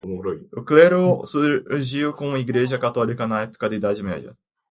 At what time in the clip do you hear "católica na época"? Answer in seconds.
2.79-3.69